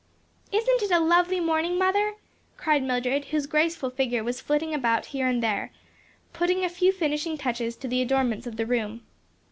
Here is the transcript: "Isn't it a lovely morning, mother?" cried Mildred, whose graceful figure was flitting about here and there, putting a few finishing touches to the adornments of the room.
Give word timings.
"Isn't 0.51 0.81
it 0.81 0.89
a 0.89 0.97
lovely 0.99 1.39
morning, 1.39 1.77
mother?" 1.77 2.15
cried 2.57 2.81
Mildred, 2.81 3.25
whose 3.25 3.45
graceful 3.45 3.91
figure 3.91 4.23
was 4.23 4.41
flitting 4.41 4.73
about 4.73 5.05
here 5.05 5.27
and 5.27 5.43
there, 5.43 5.71
putting 6.33 6.63
a 6.65 6.69
few 6.69 6.91
finishing 6.91 7.37
touches 7.37 7.75
to 7.75 7.87
the 7.87 8.01
adornments 8.01 8.47
of 8.47 8.55
the 8.57 8.65
room. 8.65 9.05